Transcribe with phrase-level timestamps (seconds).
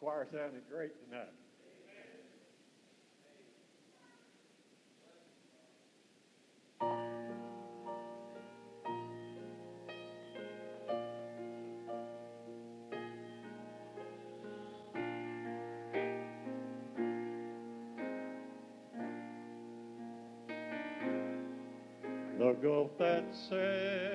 [0.00, 1.26] choir sounded great tonight.
[22.38, 22.64] Look
[22.98, 24.09] that sail.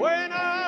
[0.00, 0.59] when I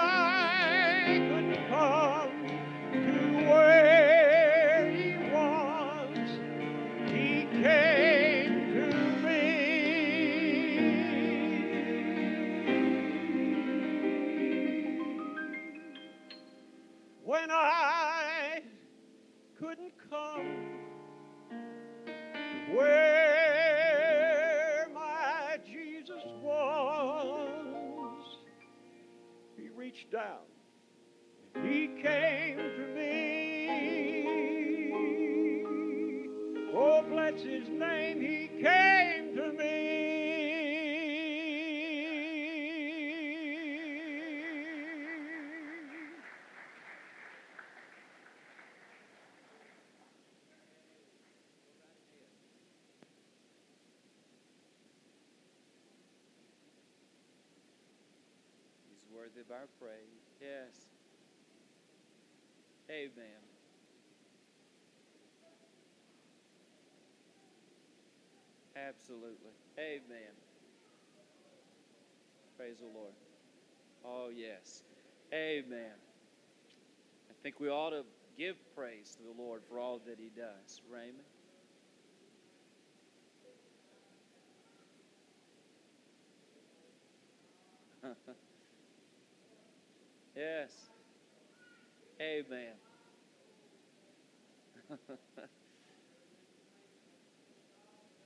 [59.37, 60.23] of our praise.
[60.41, 60.87] Yes.
[62.91, 63.41] Amen.
[68.77, 69.53] Absolutely.
[69.79, 70.35] Amen.
[72.57, 73.15] Praise the Lord.
[74.05, 74.83] Oh, yes.
[75.35, 75.93] Amen.
[77.31, 78.05] I think we ought to
[78.37, 80.81] give praise to the Lord for all that He does.
[80.91, 81.25] Raymond?
[90.37, 90.71] yes.
[92.21, 92.75] Amen.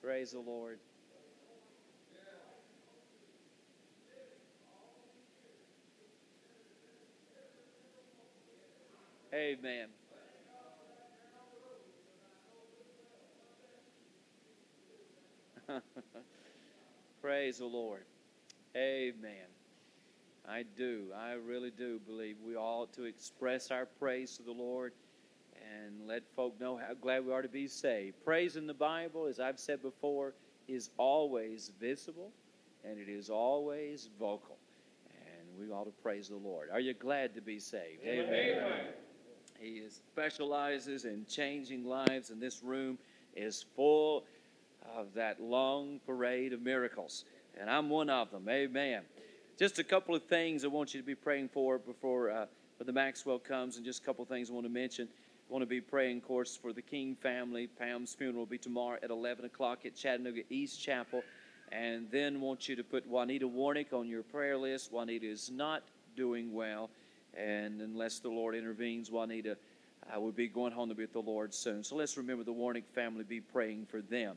[0.02, 0.78] Praise the Lord.
[9.34, 9.88] Amen.
[17.22, 18.04] Praise the Lord.
[18.76, 19.48] Amen.
[20.48, 21.06] I do.
[21.16, 24.92] I really do believe we ought to express our praise to the Lord
[25.74, 28.16] and let folk know how glad we are to be saved.
[28.24, 30.34] Praise in the Bible, as I've said before,
[30.68, 32.30] is always visible
[32.84, 34.56] and it is always vocal.
[35.10, 36.70] And we ought to praise the Lord.
[36.72, 38.02] Are you glad to be saved?
[38.04, 38.28] Amen.
[38.28, 38.86] Amen.
[39.58, 42.98] He specializes in changing lives, and this room
[43.34, 44.24] is full
[44.96, 47.24] of that long parade of miracles.
[47.58, 48.46] And I'm one of them.
[48.48, 49.02] Amen.
[49.58, 52.44] Just a couple of things I want you to be praying for before uh,
[52.78, 55.08] the Maxwell comes, and just a couple of things I want to mention.
[55.48, 57.66] I want to be praying, of course, for the King family.
[57.66, 61.22] Pam's funeral will be tomorrow at 11 o'clock at Chattanooga East Chapel.
[61.72, 64.92] And then want you to put Juanita Warnick on your prayer list.
[64.92, 65.82] Juanita is not
[66.16, 66.90] doing well.
[67.34, 69.56] And unless the Lord intervenes, Juanita
[70.14, 71.82] uh, will be going home to be with the Lord soon.
[71.82, 74.36] So let's remember the Warnick family, be praying for them.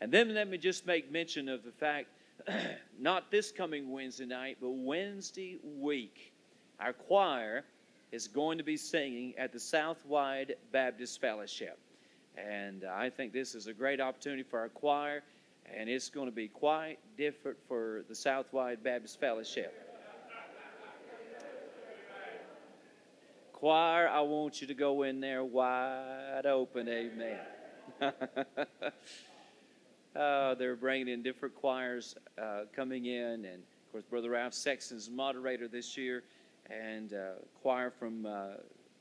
[0.00, 2.06] And then let me just make mention of the fact,
[2.98, 6.32] not this coming Wednesday night, but Wednesday week,
[6.78, 7.64] our choir
[8.12, 11.78] is going to be singing at the Southwide Baptist Fellowship.
[12.36, 15.22] And I think this is a great opportunity for our choir,
[15.72, 19.86] and it's going to be quite different for the Southwide Baptist Fellowship.
[23.52, 27.40] Choir, I want you to go in there wide open, amen.
[30.16, 35.10] uh, they're bringing in different choirs uh, coming in, and of course, Brother Ralph Sexton's
[35.10, 36.22] moderator this year
[36.70, 38.48] and uh, choir from uh,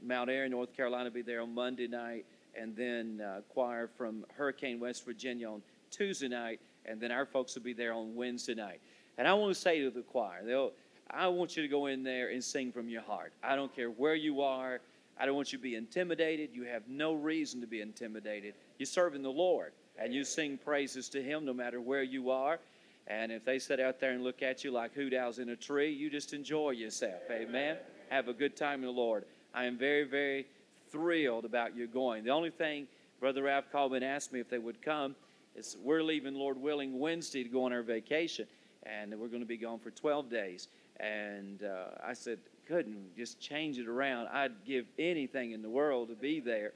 [0.01, 2.25] Mount Airy, North Carolina, be there on Monday night,
[2.59, 5.61] and then uh, choir from Hurricane, West Virginia on
[5.91, 8.79] Tuesday night, and then our folks will be there on Wednesday night.
[9.17, 10.71] And I want to say to the choir, they'll,
[11.11, 13.33] I want you to go in there and sing from your heart.
[13.43, 14.79] I don't care where you are.
[15.19, 16.51] I don't want you to be intimidated.
[16.53, 18.53] You have no reason to be intimidated.
[18.77, 22.59] You're serving the Lord, and you sing praises to Him no matter where you are.
[23.07, 25.55] And if they sit out there and look at you like hoot owls in a
[25.55, 27.21] tree, you just enjoy yourself.
[27.31, 27.77] Amen.
[28.09, 29.25] Have a good time in the Lord.
[29.53, 30.45] I am very, very
[30.91, 32.23] thrilled about you going.
[32.23, 32.87] The only thing
[33.19, 35.15] Brother Ralph and asked me if they would come
[35.55, 38.47] is we're leaving, Lord willing, Wednesday to go on our vacation.
[38.83, 40.67] And we're going to be gone for 12 days.
[40.99, 44.27] And uh, I said, couldn't just change it around.
[44.27, 46.71] I'd give anything in the world to be there.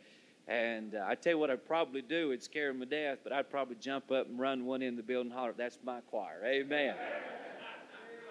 [0.47, 3.31] And uh, I tell you what I'd probably do, it'd scare them to death, but
[3.31, 6.41] I'd probably jump up and run one in the building and holler, That's my choir.
[6.45, 6.95] Amen.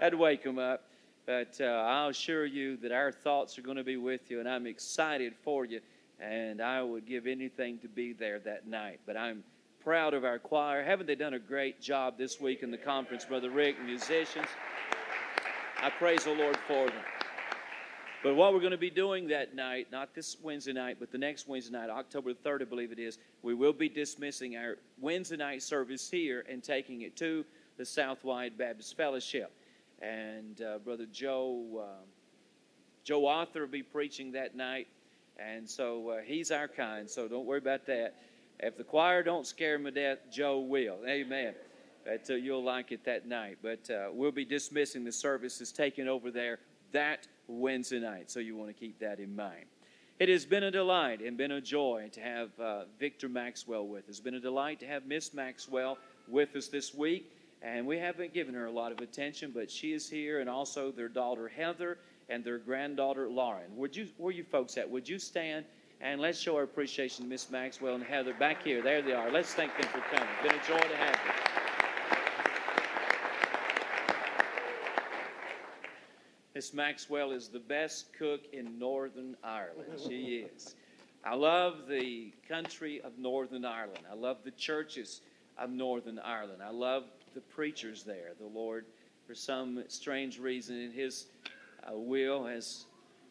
[0.00, 0.84] I'd wake them up.
[1.24, 4.48] But uh, I'll assure you that our thoughts are going to be with you, and
[4.48, 5.80] I'm excited for you.
[6.18, 9.00] And I would give anything to be there that night.
[9.06, 9.44] But I'm
[9.82, 10.82] proud of our choir.
[10.82, 14.46] Haven't they done a great job this week in the conference, Brother Rick, musicians?
[15.80, 17.02] I praise the Lord for them.
[18.22, 21.18] But what we're going to be doing that night, not this Wednesday night, but the
[21.18, 25.36] next Wednesday night, October 3rd, I believe it is, we will be dismissing our Wednesday
[25.36, 27.44] night service here and taking it to
[27.78, 29.50] the Southwide Baptist Fellowship.
[30.00, 32.04] And uh, Brother Joe, uh,
[33.02, 34.86] Joe Arthur will be preaching that night.
[35.36, 38.14] And so uh, he's our kind, so don't worry about that.
[38.60, 40.98] If the choir don't scare him to death, Joe will.
[41.08, 41.54] Amen.
[42.04, 43.58] But uh, you'll like it that night.
[43.62, 46.60] But uh, we'll be dismissing the services taken over there
[46.92, 48.30] that Wednesday night.
[48.30, 49.64] So you want to keep that in mind.
[50.18, 54.04] It has been a delight and been a joy to have uh, Victor Maxwell with
[54.04, 54.10] us.
[54.10, 57.32] It's been a delight to have Miss Maxwell with us this week.
[57.62, 60.90] And we haven't given her a lot of attention, but she is here, and also
[60.90, 63.76] their daughter Heather and their granddaughter Lauren.
[63.76, 64.88] Would you, where you folks at?
[64.88, 65.64] Would you stand
[66.02, 68.82] and let's show our appreciation to Miss Maxwell and Heather back here.
[68.82, 69.30] There they are.
[69.30, 70.28] Let's thank them for coming.
[70.42, 71.51] It's been a joy to have you.
[76.54, 79.88] Miss Maxwell is the best cook in Northern Ireland.
[80.06, 80.74] She is.
[81.24, 84.04] I love the country of Northern Ireland.
[84.10, 85.22] I love the churches
[85.56, 86.60] of Northern Ireland.
[86.62, 87.04] I love
[87.34, 88.32] the preachers there.
[88.38, 88.84] The Lord,
[89.26, 91.26] for some strange reason, in His
[91.88, 92.84] uh, Will has,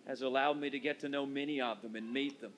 [0.08, 2.54] has allowed me to get to know many of them and meet them.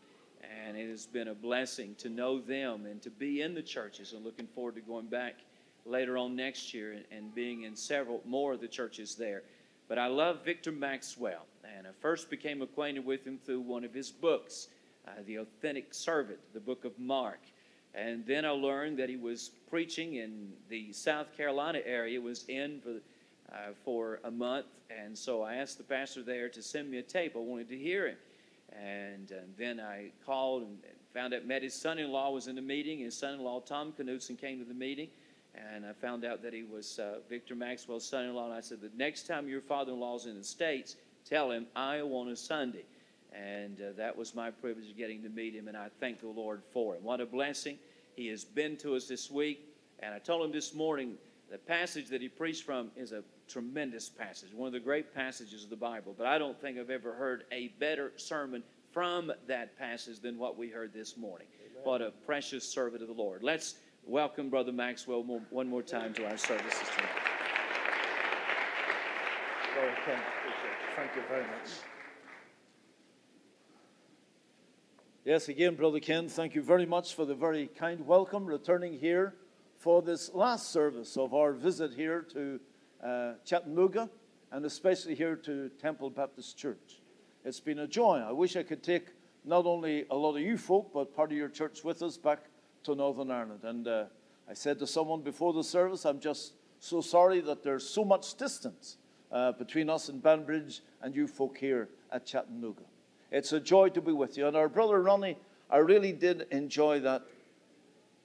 [0.65, 4.13] And it has been a blessing to know them and to be in the churches.
[4.13, 5.35] And looking forward to going back
[5.85, 9.43] later on next year and, and being in several more of the churches there.
[9.87, 11.45] But I love Victor Maxwell,
[11.77, 14.69] and I first became acquainted with him through one of his books,
[15.07, 17.39] uh, The Authentic Servant, the book of Mark.
[17.93, 22.79] And then I learned that he was preaching in the South Carolina area, was in
[22.81, 23.01] for,
[23.53, 24.65] uh, for a month.
[24.89, 27.35] And so I asked the pastor there to send me a tape.
[27.35, 28.17] I wanted to hear him.
[28.71, 30.77] And, and uh, then I called and
[31.13, 32.99] found out, met his son in law was in the meeting.
[32.99, 35.09] His son in law, Tom Knudsen, came to the meeting.
[35.55, 38.45] And I found out that he was uh, Victor Maxwell's son in law.
[38.45, 40.95] And I said, The next time your father in law's in the States,
[41.25, 42.85] tell him I want a Sunday.
[43.33, 46.27] And uh, that was my privilege of getting to meet him, and I thank the
[46.27, 47.01] Lord for it.
[47.01, 47.79] What a blessing.
[48.15, 49.69] He has been to us this week.
[49.99, 51.15] And I told him this morning
[51.49, 55.63] the passage that he preached from is a tremendous passage, one of the great passages
[55.63, 56.13] of the Bible.
[56.17, 60.57] But I don't think I've ever heard a better sermon from that passage than what
[60.57, 61.47] we heard this morning.
[61.65, 61.81] Amen.
[61.83, 63.43] What a precious servant of the Lord.
[63.43, 67.09] Let's welcome Brother Maxwell one more time to our services tonight.
[70.95, 71.69] Thank you very much.
[75.25, 79.35] Yes, again, Brother Ken, thank you very much for the very kind welcome returning here
[79.77, 82.59] for this last service of our visit here to
[83.03, 84.09] uh, Chattanooga
[84.51, 87.01] and especially here to Temple Baptist Church.
[87.45, 88.23] It's been a joy.
[88.25, 89.07] I wish I could take
[89.45, 92.45] not only a lot of you folk, but part of your church with us back
[92.83, 93.61] to Northern Ireland.
[93.63, 94.05] And uh,
[94.49, 98.35] I said to someone before the service, I'm just so sorry that there's so much
[98.35, 98.97] distance
[99.31, 102.83] uh, between us in Banbridge and you folk here at Chattanooga.
[103.31, 104.47] It's a joy to be with you.
[104.47, 105.37] And our brother Ronnie,
[105.69, 107.23] I really did enjoy that,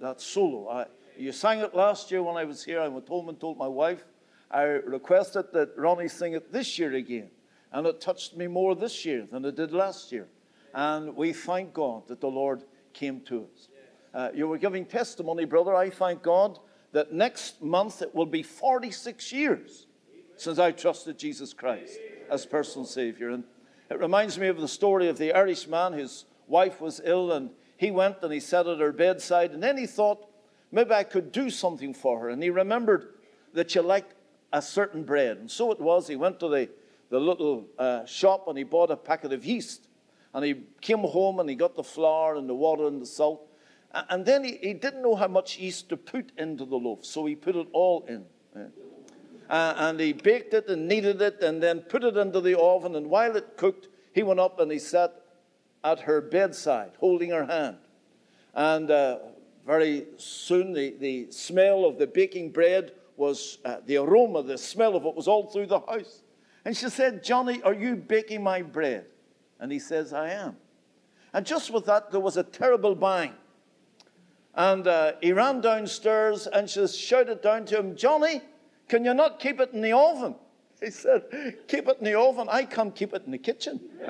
[0.01, 0.69] that solo.
[0.69, 0.87] I,
[1.17, 2.81] you sang it last year when I was here.
[2.81, 4.05] I went home and told my wife.
[4.51, 7.31] I requested that Ronnie sing it this year again.
[7.73, 10.27] And it touched me more this year than it did last year.
[10.75, 13.69] And we thank God that the Lord came to us.
[14.15, 15.75] Uh, you were giving testimony, brother.
[15.75, 16.59] I thank God
[16.93, 19.87] that next month it will be 46 years
[20.37, 21.99] since I trusted Jesus Christ
[22.31, 23.31] as personal Savior.
[23.31, 23.45] And
[23.91, 27.51] it reminds me of the story of the Irish man whose wife was ill, and
[27.77, 30.29] he went and he sat at her bedside, and then he thought,
[30.71, 32.31] maybe I could do something for her.
[32.31, 33.15] And he remembered
[33.55, 34.15] that she liked
[34.53, 35.39] a certain bread.
[35.39, 36.69] And so it was, he went to the,
[37.11, 39.89] the little uh, shop and he bought a packet of yeast.
[40.35, 43.48] And he came home and he got the flour and the water and the salt.
[43.93, 47.25] And then he, he didn't know how much yeast to put into the loaf, so
[47.27, 48.25] he put it all in.
[49.49, 52.97] Uh, and he baked it and kneaded it and then put it into the oven.
[52.97, 55.23] And while it cooked, he went up and he sat
[55.83, 57.79] at her bedside, holding her hand.
[58.53, 59.19] And uh,
[59.67, 64.97] very soon, the, the smell of the baking bread was uh, the aroma, the smell
[64.97, 66.23] of it was all through the house.
[66.65, 69.07] And she said, Johnny, are you baking my bread?
[69.61, 70.57] And he says, I am.
[71.33, 73.33] And just with that, there was a terrible bang.
[74.59, 78.43] And uh, he ran downstairs and she shouted down to him, Johnny,
[78.89, 80.35] can you not keep it in the oven?
[80.81, 81.23] He said,
[81.67, 82.49] Keep it in the oven.
[82.49, 83.81] I can't keep it in the kitchen.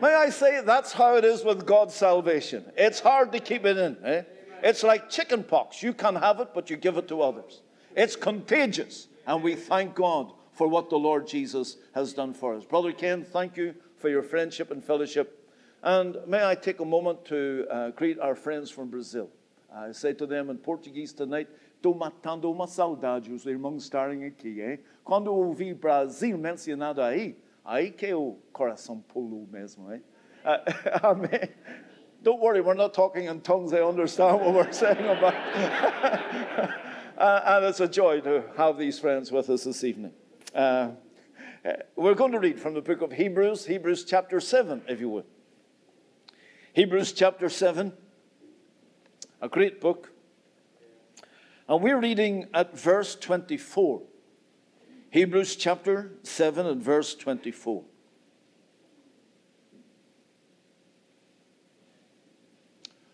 [0.00, 2.64] May I say, that's how it is with God's salvation.
[2.76, 3.96] It's hard to keep it in.
[4.04, 4.22] Eh?
[4.62, 5.82] It's like chicken pox.
[5.82, 7.62] You can have it, but you give it to others.
[7.96, 9.08] It's contagious.
[9.26, 12.64] And we thank God for what the Lord Jesus has done for us.
[12.64, 15.37] Brother Ken, thank you for your friendship and fellowship.
[15.82, 19.30] And may I take a moment to uh, greet our friends from Brazil.
[19.74, 24.60] I say to them in Portuguese tonight, Estou matando uma saudade, os irmãos estarem aqui,
[24.60, 24.80] hein?
[25.04, 30.02] Quando ouvi Brasil mencionado aí, aí que o coração pulou mesmo, hein?
[30.44, 31.48] Uh, amém.
[32.20, 33.72] Don't worry, we're not talking in tongues.
[33.72, 35.34] I understand what we're saying about.
[37.16, 40.10] uh, and it's a joy to have these friends with us this evening.
[40.52, 40.90] Uh,
[41.64, 45.10] uh, we're going to read from the book of Hebrews, Hebrews chapter 7, if you
[45.10, 45.26] would.
[46.78, 47.92] Hebrews chapter 7,
[49.42, 50.12] a great book.
[51.68, 54.02] And we're reading at verse 24.
[55.10, 57.82] Hebrews chapter 7 and verse 24.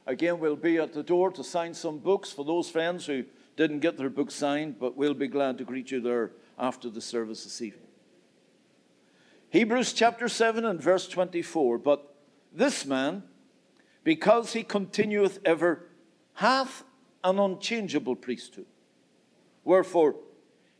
[0.06, 3.25] Again, we'll be at the door to sign some books for those friends who
[3.56, 7.00] didn't get their book signed, but we'll be glad to greet you there after the
[7.00, 7.88] service this evening.
[9.49, 11.78] Hebrews chapter 7 and verse 24.
[11.78, 12.14] But
[12.52, 13.23] this man,
[14.04, 15.87] because he continueth ever,
[16.34, 16.84] hath
[17.25, 18.66] an unchangeable priesthood.
[19.64, 20.16] Wherefore,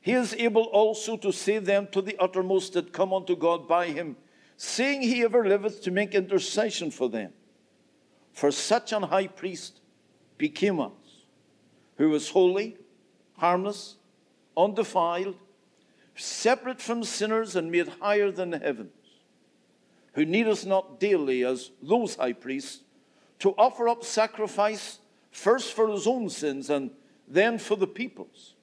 [0.01, 3.87] he is able also to save them to the uttermost that come unto God by
[3.87, 4.17] him,
[4.59, 7.33] seeing he ever liveth to make intercession for them.
[8.35, 9.81] For such an high priest
[10.37, 10.93] became us,
[11.97, 12.77] who was holy,
[13.39, 13.97] harmless,
[14.57, 15.37] undefiled,
[16.15, 18.93] separate from sinners and made higher than the heavens,
[20.13, 22.84] who needeth not daily, as those high priests,
[23.41, 24.99] to offer up sacrifice
[25.31, 26.91] first for his own sins and
[27.27, 28.55] then for the people's.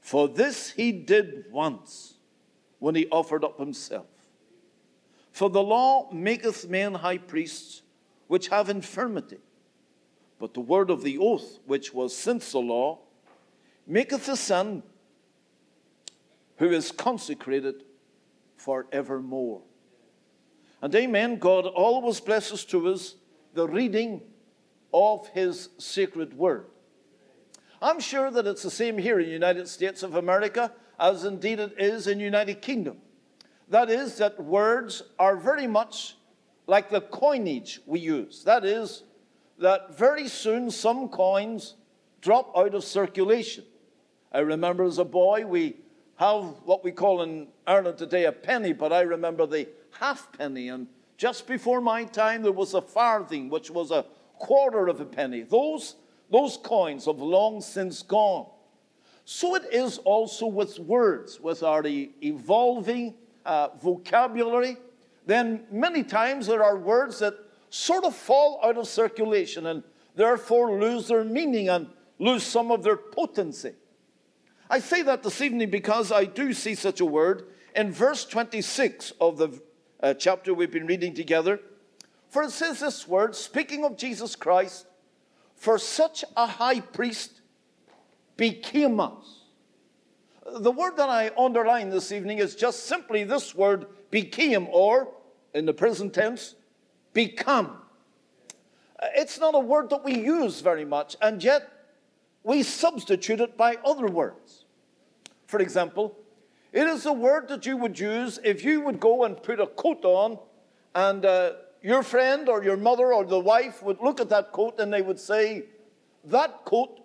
[0.00, 2.14] For this he did once
[2.78, 4.06] when he offered up himself.
[5.32, 7.82] For the law maketh men high priests
[8.26, 9.38] which have infirmity,
[10.38, 12.98] but the word of the oath, which was since the law,
[13.86, 14.82] maketh the Son
[16.56, 17.82] who is consecrated
[18.56, 19.62] for evermore.
[20.82, 23.16] And amen, God always blesses to us
[23.54, 24.22] the reading
[24.92, 26.66] of his sacred word.
[27.82, 31.58] I'm sure that it's the same here in the United States of America as indeed
[31.58, 32.98] it is in the United Kingdom.
[33.68, 36.16] That is, that words are very much
[36.66, 38.44] like the coinage we use.
[38.44, 39.04] That is,
[39.58, 41.74] that very soon some coins
[42.20, 43.64] drop out of circulation.
[44.32, 45.76] I remember as a boy, we
[46.16, 50.68] have what we call in Ireland today a penny, but I remember the halfpenny.
[50.68, 50.86] And
[51.20, 54.06] just before my time, there was a farthing, which was a
[54.38, 55.42] quarter of a penny.
[55.42, 55.96] Those,
[56.30, 58.46] those coins have long since gone.
[59.26, 64.78] So it is also with words, with our evolving uh, vocabulary.
[65.26, 67.34] Then many times there are words that
[67.68, 69.82] sort of fall out of circulation and
[70.16, 73.74] therefore lose their meaning and lose some of their potency.
[74.70, 79.12] I say that this evening because I do see such a word in verse 26
[79.20, 79.60] of the
[80.02, 81.60] uh, chapter we've been reading together.
[82.28, 84.86] For it says this word, speaking of Jesus Christ,
[85.56, 87.40] for such a high priest
[88.36, 89.42] became us.
[90.52, 95.08] The word that I underline this evening is just simply this word became, or
[95.54, 96.54] in the present tense,
[97.12, 97.76] become.
[99.14, 101.68] It's not a word that we use very much, and yet
[102.42, 104.64] we substitute it by other words
[105.50, 106.16] for example,
[106.72, 109.66] it is a word that you would use if you would go and put a
[109.66, 110.38] coat on,
[110.94, 111.52] and uh,
[111.82, 115.02] your friend or your mother or the wife would look at that coat and they
[115.02, 115.64] would say,
[116.24, 117.00] That coat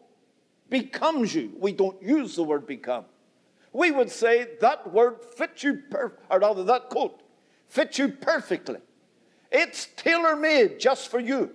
[0.69, 1.53] becomes you.
[1.57, 3.05] We don't use the word become.
[3.73, 7.21] We would say, That word fits you, or rather, that coat
[7.67, 8.79] fits you perfectly.
[9.51, 11.51] It's tailor made just for you.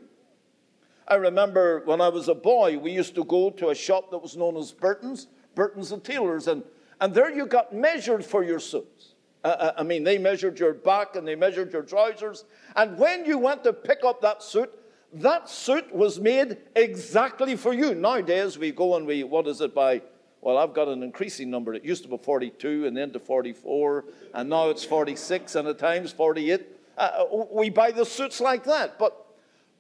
[1.07, 4.19] I remember when I was a boy, we used to go to a shop that
[4.19, 6.63] was known as Burton's, Burton's and Tailors, and
[7.01, 9.15] and there you got measured for your suits.
[9.43, 12.45] Uh, uh, I mean, they measured your back and they measured your trousers.
[12.77, 14.71] And when you went to pick up that suit,
[15.15, 17.95] that suit was made exactly for you.
[17.95, 20.03] Nowadays, we go and we, what is it by?
[20.43, 21.75] Well, I've got an increasing number.
[21.75, 25.79] It used to be 42 and then to 44, and now it's 46 and at
[25.79, 26.67] times 48.
[26.97, 28.99] Uh, uh, we buy the suits like that.
[28.99, 29.27] But,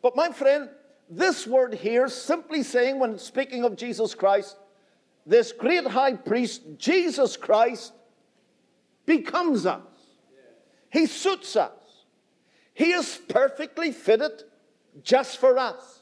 [0.02, 0.68] but my friend,
[1.08, 4.56] this word here, simply saying when speaking of Jesus Christ,
[5.26, 7.92] this great high priest, Jesus Christ,
[9.06, 9.82] becomes us.
[10.90, 11.72] He suits us.
[12.74, 14.42] He is perfectly fitted
[15.02, 16.00] just for us.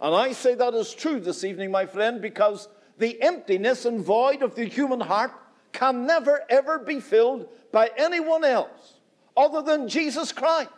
[0.00, 4.42] And I say that is true this evening, my friend, because the emptiness and void
[4.42, 5.32] of the human heart
[5.72, 8.94] can never ever be filled by anyone else
[9.36, 10.70] other than Jesus Christ.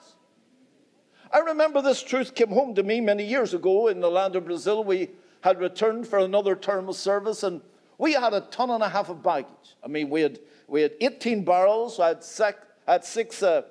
[1.33, 4.47] I remember this truth came home to me many years ago in the land of
[4.47, 4.83] Brazil.
[4.83, 7.61] We had returned for another term of service, and
[7.99, 9.77] we had a ton and a half of baggage.
[9.83, 13.63] I mean, we had, we had 18 barrels, I had, sec, had six uh,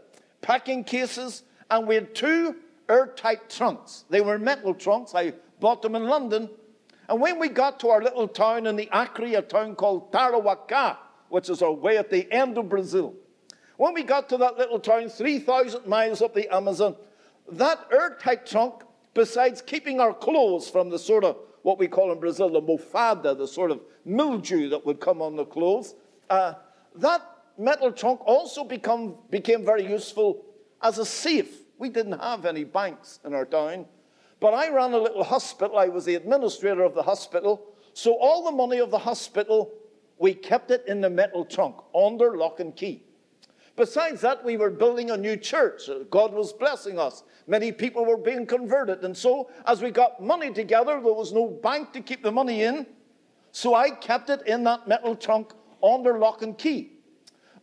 [0.41, 2.55] packing cases, and we had two
[2.89, 4.05] airtight trunks.
[4.09, 5.13] They were metal trunks.
[5.13, 6.49] I bought them in London.
[7.09, 10.97] And when we got to our little town in the Acre, a town called Tarauacá,
[11.29, 13.13] which is our way at the end of Brazil,
[13.77, 16.95] when we got to that little town, 3,000 miles up the Amazon,
[17.51, 22.19] that airtight trunk, besides keeping our clothes from the sort of what we call in
[22.21, 25.95] Brazil the mofada, the sort of mildew that would come on the clothes.
[26.29, 26.53] Uh,
[26.95, 27.21] that
[27.57, 30.45] metal trunk also become, became very useful
[30.81, 31.63] as a safe.
[31.77, 33.85] We didn't have any banks in our town,
[34.39, 35.77] but I ran a little hospital.
[35.77, 37.65] I was the administrator of the hospital.
[37.91, 39.73] So all the money of the hospital,
[40.19, 43.03] we kept it in the metal trunk under lock and key.
[43.77, 45.83] Besides that, we were building a new church.
[46.09, 47.23] God was blessing us.
[47.45, 49.03] Many people were being converted.
[49.03, 52.63] And so, as we got money together, there was no bank to keep the money
[52.63, 52.87] in.
[53.51, 56.93] So I kept it in that metal trunk under lock and key.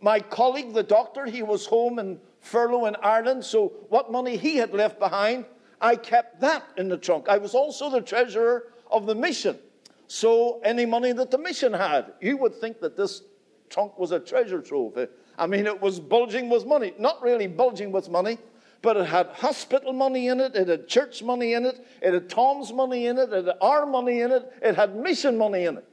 [0.00, 3.44] My colleague, the doctor, he was home in furlough in Ireland.
[3.44, 5.46] So, what money he had left behind,
[5.80, 7.28] I kept that in the trunk.
[7.28, 9.58] I was also the treasurer of the mission.
[10.06, 13.22] So, any money that the mission had, you would think that this
[13.68, 14.96] trunk was a treasure trove.
[15.38, 16.94] I mean, it was bulging with money.
[16.98, 18.38] Not really bulging with money,
[18.82, 22.28] but it had hospital money in it, it had church money in it, it had
[22.28, 25.78] Tom's money in it, it had our money in it, it had mission money in
[25.78, 25.88] it.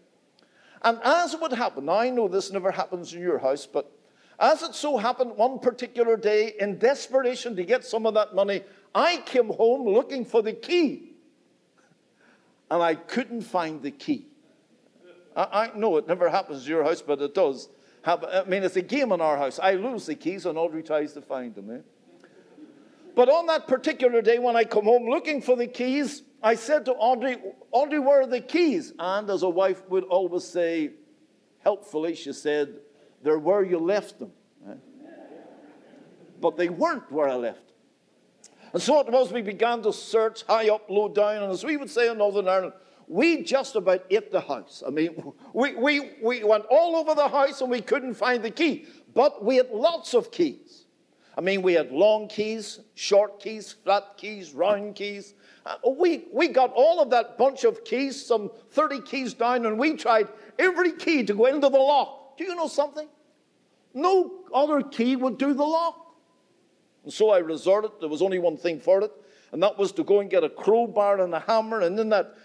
[0.82, 3.91] And as it would happen, I know this never happens in your house, but
[4.39, 8.63] as it so happened one particular day, in desperation to get some of that money,
[8.93, 11.13] I came home looking for the key.
[12.69, 14.25] And I couldn't find the key.
[15.36, 17.69] I, I know it never happens in your house, but it does.
[18.03, 19.59] I mean, it's a game in our house.
[19.61, 21.69] I lose the keys and Audrey tries to find them.
[21.69, 21.79] Eh?
[23.15, 26.85] But on that particular day, when I come home looking for the keys, I said
[26.85, 27.37] to Audrey,
[27.71, 28.93] Audrey, where are the keys?
[28.97, 30.91] And as a wife would always say,
[31.59, 32.79] helpfully, she said,
[33.21, 34.31] they're where you left them.
[34.67, 34.73] Eh?
[36.39, 37.71] But they weren't where I left.
[38.73, 41.77] And so it was we began to search high up, low down, and as we
[41.77, 42.73] would say in Northern Ireland,
[43.12, 44.82] we just about ate the house.
[44.88, 48.50] I mean, we, we, we went all over the house and we couldn't find the
[48.50, 48.86] key.
[49.13, 50.86] But we had lots of keys.
[51.38, 55.34] I mean, we had long keys, short keys, flat keys, round keys.
[55.65, 59.78] Uh, we, we got all of that bunch of keys, some 30 keys down, and
[59.78, 62.38] we tried every key to go into the lock.
[62.38, 63.10] Do you know something?
[63.93, 66.15] No other key would do the lock.
[67.04, 69.12] And so I resorted, there was only one thing for it,
[69.52, 72.38] and that was to go and get a crowbar and a hammer, and then that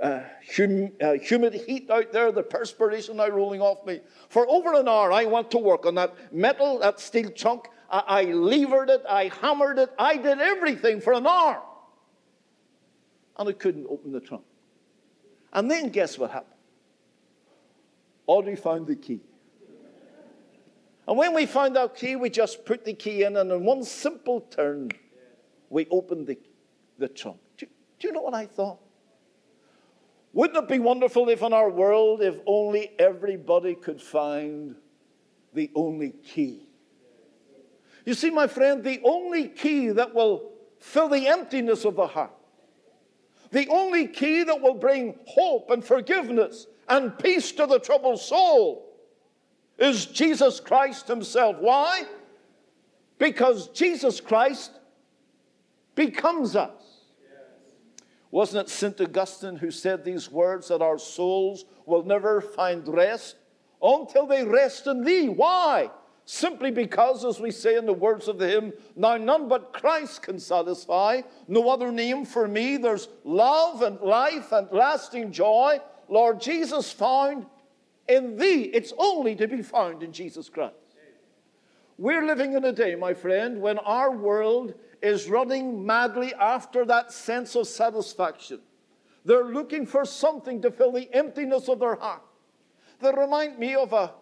[0.00, 0.20] uh,
[0.56, 4.00] hum, uh, humid heat out there, the perspiration now rolling off me.
[4.28, 7.68] For over an hour, I went to work on that metal, that steel chunk.
[7.90, 11.62] I, I levered it, I hammered it, I did everything for an hour.
[13.38, 14.44] And I couldn't open the trunk.
[15.52, 16.52] And then guess what happened?
[18.26, 19.20] Audrey found the key.
[21.08, 23.84] And when we found our key, we just put the key in, and in one
[23.84, 24.90] simple turn,
[25.70, 26.36] we opened the,
[26.98, 27.38] the trunk.
[27.56, 27.66] Do,
[28.00, 28.80] do you know what I thought?
[30.36, 34.76] Wouldn't it be wonderful if in our world, if only everybody could find
[35.54, 36.68] the only key?
[38.04, 42.34] You see, my friend, the only key that will fill the emptiness of the heart,
[43.50, 48.94] the only key that will bring hope and forgiveness and peace to the troubled soul
[49.78, 51.56] is Jesus Christ Himself.
[51.60, 52.04] Why?
[53.16, 54.70] Because Jesus Christ
[55.94, 56.75] becomes us.
[58.30, 59.00] Wasn't it St.
[59.00, 63.36] Augustine who said these words that our souls will never find rest
[63.80, 65.28] oh, until they rest in thee?
[65.28, 65.90] Why?
[66.24, 70.22] Simply because, as we say in the words of the hymn, now none but Christ
[70.22, 72.78] can satisfy, no other name for me.
[72.78, 75.78] There's love and life and lasting joy.
[76.08, 77.46] Lord Jesus found
[78.08, 78.62] in thee.
[78.62, 80.74] It's only to be found in Jesus Christ.
[81.98, 87.12] We're living in a day, my friend, when our world is running madly after that
[87.12, 88.60] sense of satisfaction.
[89.24, 92.22] They're looking for something to fill the emptiness of their heart.
[93.00, 94.12] They remind me of a,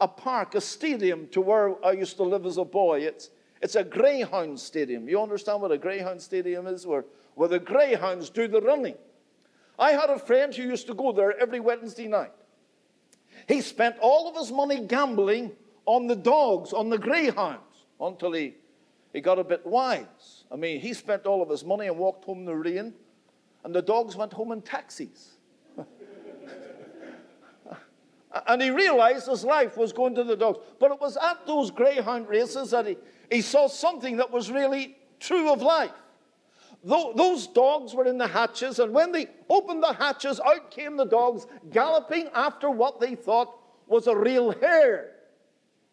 [0.00, 3.00] a park, a stadium to where I used to live as a boy.
[3.00, 5.08] It's, it's a greyhound stadium.
[5.08, 6.86] You understand what a greyhound stadium is?
[6.86, 8.96] Where, where the greyhounds do the running.
[9.78, 12.32] I had a friend who used to go there every Wednesday night.
[13.46, 15.52] He spent all of his money gambling
[15.84, 18.54] on the dogs, on the greyhounds, until he
[19.16, 20.44] he got a bit wise.
[20.52, 22.92] I mean, he spent all of his money and walked home in the rain,
[23.64, 25.38] and the dogs went home in taxis.
[28.46, 30.58] and he realized his life was going to the dogs.
[30.78, 32.98] But it was at those greyhound races that he,
[33.30, 35.92] he saw something that was really true of life.
[36.84, 41.06] Those dogs were in the hatches, and when they opened the hatches, out came the
[41.06, 43.48] dogs galloping after what they thought
[43.86, 45.12] was a real hare.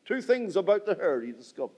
[0.03, 1.77] Two things about the hare he discovered.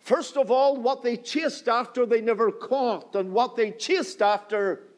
[0.00, 4.88] First of all, what they chased after they never caught, and what they chased after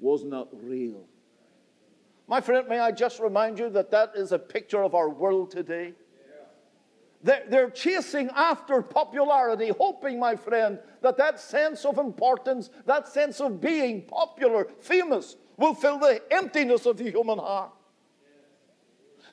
[0.00, 1.04] was not real.
[2.26, 5.50] My friend, may I just remind you that that is a picture of our world
[5.50, 5.94] today?
[7.22, 13.60] They're, chasing after popularity, hoping, my friend, that that sense of importance, that sense of
[13.60, 17.72] being popular, famous, will fill the emptiness of the human heart.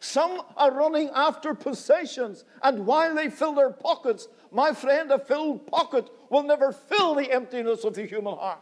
[0.03, 5.65] Some are running after possessions, and while they fill their pockets, my friend, a filled
[5.65, 8.59] pocket will never fill the emptiness of the human heart.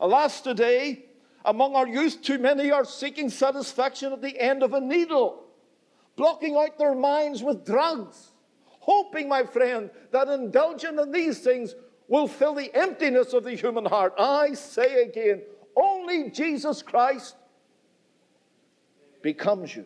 [0.00, 1.06] Alas, today,
[1.44, 5.42] among our youth, too many are seeking satisfaction at the end of a needle,
[6.14, 8.30] blocking out their minds with drugs,
[8.78, 11.74] hoping, my friend, that indulging in these things
[12.06, 14.14] will fill the emptiness of the human heart.
[14.16, 15.42] I say again,
[15.74, 17.34] only Jesus Christ
[19.20, 19.84] becomes you.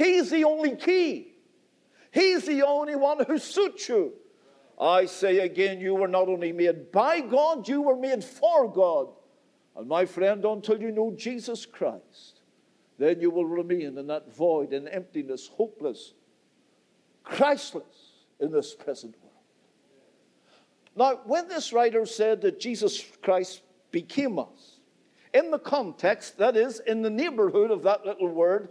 [0.00, 1.34] He's the only key.
[2.10, 4.14] He's the only one who suits you.
[4.80, 9.08] I say again, you were not only made by God, you were made for God.
[9.76, 12.40] And my friend, until you know Jesus Christ,
[12.96, 16.14] then you will remain in that void and emptiness, hopeless,
[17.22, 19.34] Christless in this present world.
[20.96, 23.60] Now, when this writer said that Jesus Christ
[23.90, 24.78] became us,
[25.34, 28.70] in the context, that is, in the neighborhood of that little word,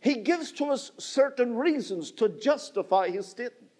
[0.00, 3.70] he gives to us certain reasons to justify his statement.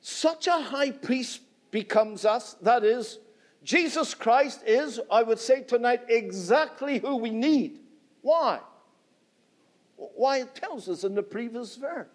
[0.00, 3.18] Such a high priest becomes us, that is,
[3.64, 7.80] Jesus Christ is, I would say tonight, exactly who we need.
[8.22, 8.60] Why?
[9.96, 12.06] Why it tells us in the previous verse.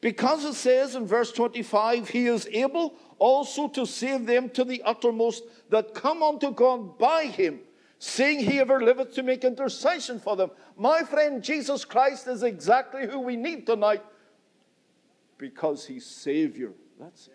[0.00, 4.82] Because it says in verse 25, He is able also to save them to the
[4.84, 7.60] uttermost that come unto God by Him,
[7.98, 10.50] seeing He ever liveth to make intercession for them.
[10.76, 14.02] My friend, Jesus Christ is exactly who we need tonight
[15.38, 16.72] because He's Savior.
[16.98, 17.32] That's it.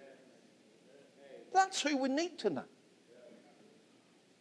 [1.53, 2.65] That's who we need tonight.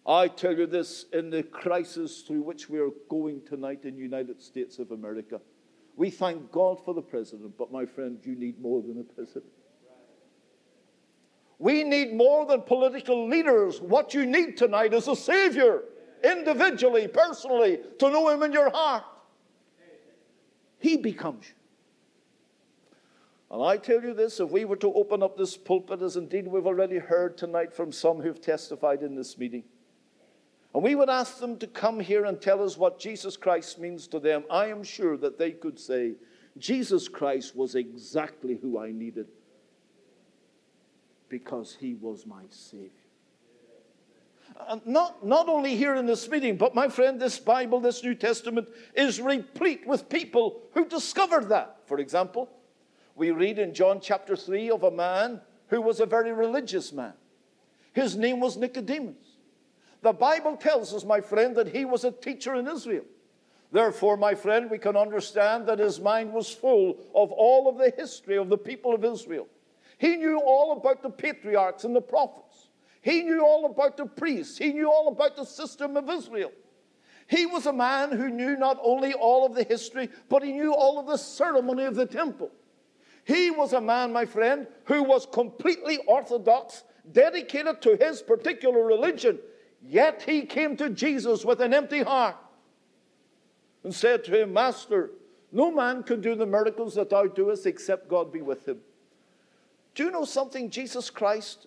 [0.06, 4.02] I tell you this in the crisis through which we are going tonight in the
[4.02, 5.40] United States of America.
[5.96, 9.52] We thank God for the president, but my friend, you need more than a president.
[11.58, 13.82] We need more than political leaders.
[13.82, 15.82] What you need tonight is a Savior,
[16.24, 19.04] individually, personally, to know Him in your heart.
[20.78, 21.54] He becomes you.
[23.50, 26.46] And I tell you this if we were to open up this pulpit, as indeed
[26.46, 29.64] we've already heard tonight from some who've testified in this meeting,
[30.72, 34.06] and we would ask them to come here and tell us what Jesus Christ means
[34.08, 36.14] to them, I am sure that they could say,
[36.58, 39.26] Jesus Christ was exactly who I needed
[41.28, 42.90] because he was my Savior.
[44.68, 48.14] And not, not only here in this meeting, but my friend, this Bible, this New
[48.14, 51.78] Testament is replete with people who discovered that.
[51.86, 52.48] For example,
[53.14, 57.12] we read in John chapter 3 of a man who was a very religious man.
[57.92, 59.16] His name was Nicodemus.
[60.02, 63.04] The Bible tells us, my friend, that he was a teacher in Israel.
[63.72, 67.92] Therefore, my friend, we can understand that his mind was full of all of the
[67.96, 69.46] history of the people of Israel.
[69.98, 72.49] He knew all about the patriarchs and the prophets.
[73.02, 74.58] He knew all about the priests.
[74.58, 76.52] He knew all about the system of Israel.
[77.26, 80.74] He was a man who knew not only all of the history, but he knew
[80.74, 82.50] all of the ceremony of the temple.
[83.24, 86.82] He was a man, my friend, who was completely orthodox,
[87.12, 89.38] dedicated to his particular religion,
[89.82, 92.36] Yet he came to Jesus with an empty heart
[93.82, 95.10] and said to him, Master,
[95.52, 98.80] no man can do the miracles that thou doest except God be with him.
[99.94, 100.70] Do you know something?
[100.70, 101.66] Jesus Christ,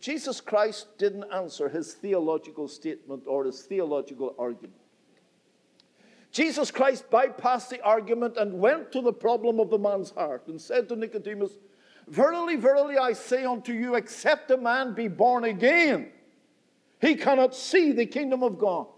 [0.00, 4.80] Jesus Christ didn't answer his theological statement or his theological argument.
[6.32, 10.60] Jesus Christ bypassed the argument and went to the problem of the man's heart and
[10.60, 11.52] said to Nicodemus,
[12.08, 16.10] Verily, verily, I say unto you, except a man be born again,
[17.00, 18.88] he cannot see the kingdom of God.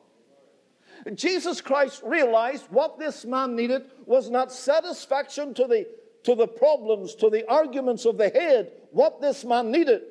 [1.14, 5.86] Jesus Christ realized what this man needed was not satisfaction to the,
[6.24, 8.72] to the problems, to the arguments of the head.
[8.90, 10.02] What this man needed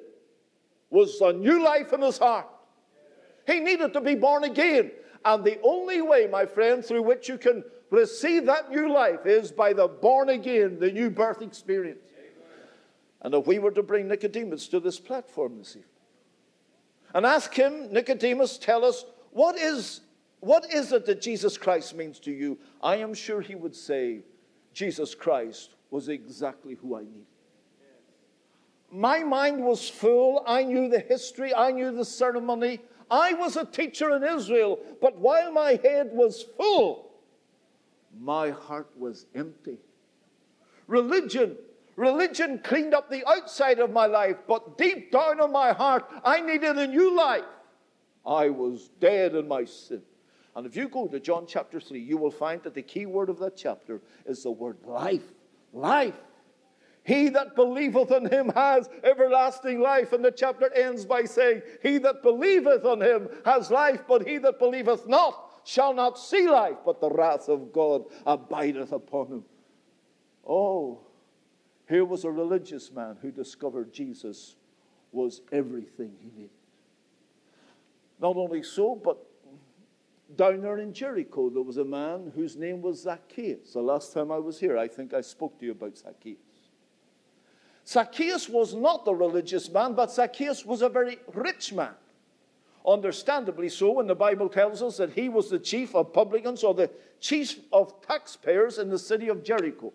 [0.90, 2.48] was a new life in his heart.
[3.48, 4.92] He needed to be born again.
[5.24, 9.52] And the only way, my friend, through which you can receive that new life is
[9.52, 12.00] by the born again, the new birth experience.
[13.22, 15.90] And if we were to bring Nicodemus to this platform this evening,
[17.16, 20.02] and ask him, Nicodemus, tell us, what is,
[20.42, 22.60] what is it that Jesus Christ means to you?
[22.84, 24.20] I am sure he would say,
[24.74, 27.26] Jesus Christ was exactly who I needed.
[28.92, 30.44] My mind was full.
[30.48, 32.82] I knew the history, I knew the ceremony.
[33.10, 37.12] I was a teacher in Israel, but while my head was full,
[38.20, 39.78] my heart was empty.
[40.88, 41.58] Religion
[41.96, 46.42] Religion cleaned up the outside of my life, but deep down in my heart, I
[46.42, 47.44] needed a new life.
[48.26, 50.02] I was dead in my sin.
[50.56, 53.30] And if you go to John chapter 3, you will find that the key word
[53.30, 55.24] of that chapter is the word life.
[55.72, 56.16] Life.
[57.06, 60.12] He that believeth on him has everlasting life.
[60.12, 64.40] And the chapter ends by saying, He that believeth on him has life, but he
[64.40, 69.46] that believeth not shall not see life, but the wrath of God abideth upon him.
[70.48, 71.00] Oh,
[71.88, 74.56] here was a religious man who discovered Jesus
[75.12, 76.50] was everything he needed.
[78.20, 79.18] Not only so, but
[80.36, 83.74] down there in Jericho, there was a man whose name was Zacchaeus.
[83.74, 86.55] The last time I was here, I think I spoke to you about Zacchaeus.
[87.88, 91.94] Zacchaeus was not the religious man, but Zacchaeus was a very rich man.
[92.86, 96.74] Understandably so, when the Bible tells us that he was the chief of publicans or
[96.74, 99.94] the chief of taxpayers in the city of Jericho.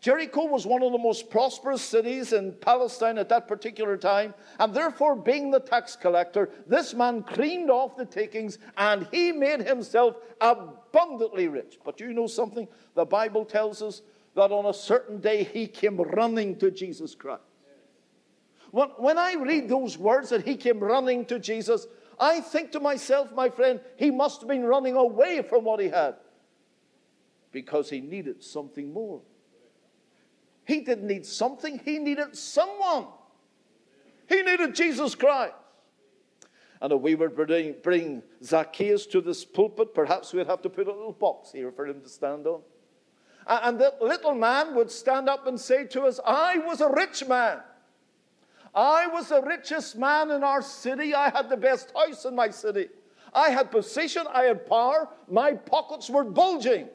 [0.00, 4.74] Jericho was one of the most prosperous cities in Palestine at that particular time, and
[4.74, 10.16] therefore, being the tax collector, this man cleaned off the takings and he made himself
[10.40, 11.78] abundantly rich.
[11.84, 12.66] But you know something?
[12.96, 14.02] The Bible tells us
[14.34, 17.42] that on a certain day he came running to Jesus Christ.
[18.70, 21.86] When, I read those words that he came running to Jesus,
[22.18, 25.88] I think to myself, my friend, he must have been running away from what he
[25.88, 26.14] had
[27.50, 29.20] because he needed something more.
[30.64, 33.08] He didn't need something, he needed someone.
[34.26, 35.52] He needed Jesus Christ.
[36.80, 40.88] And if we were bring, bring Zacchaeus to this pulpit, perhaps we'd have to put
[40.88, 42.62] a little box here for him to stand on.
[43.46, 47.26] And that little man would stand up and say to us, I was a rich
[47.26, 47.60] man.
[48.74, 51.14] I was the richest man in our city.
[51.14, 52.88] I had the best house in my city.
[53.34, 56.88] I had position, I had power, my pockets were bulging.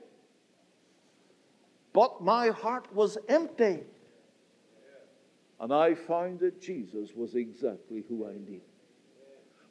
[1.94, 3.80] But my heart was empty.
[5.60, 8.62] And I found that Jesus was exactly who I needed.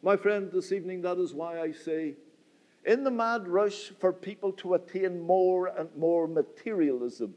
[0.03, 2.15] My friend, this evening, that is why I say,
[2.87, 7.35] in the mad rush for people to attain more and more materialism,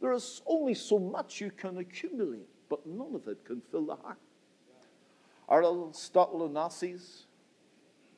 [0.00, 3.96] there is only so much you can accumulate, but none of it can fill the
[3.96, 4.18] heart.
[5.50, 7.24] Aristotle Onassis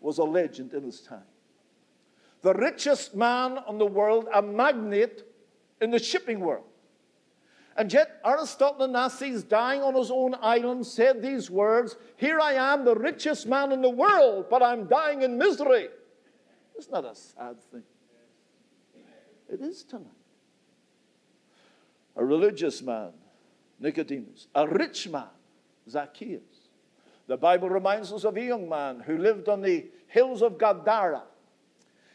[0.00, 1.24] was a legend in his time.
[2.42, 5.24] The richest man in the world, a magnate
[5.80, 6.64] in the shipping world.
[7.76, 12.84] And yet, Aristotle Onassis, dying on his own island, said these words Here I am,
[12.84, 15.88] the richest man in the world, but I'm dying in misery.
[16.80, 17.82] Isn't a sad thing?
[19.52, 20.06] It is tonight.
[22.16, 23.10] A religious man,
[23.78, 25.28] Nicodemus, a rich man,
[25.90, 26.40] Zacchaeus.
[27.26, 31.24] The Bible reminds us of a young man who lived on the hills of Gadara.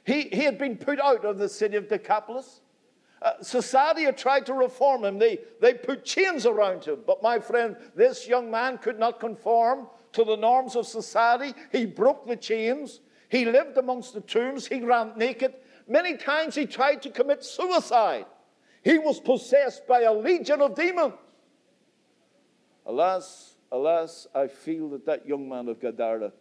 [0.04, 2.62] He, he had been put out of the city of Decapolis.
[3.21, 5.19] Uh, society had tried to reform him.
[5.19, 7.01] They, they put chains around him.
[7.06, 11.54] But my friend, this young man could not conform to the norms of society.
[11.71, 13.01] He broke the chains.
[13.30, 14.68] He lived amongst the tombs.
[14.68, 15.54] He ran naked.
[15.88, 18.26] Many times he tried to commit suicide.
[18.84, 21.14] He was possessed by a legion of demons.
[22.86, 26.32] Alas, alas, I feel that that young man of Gadara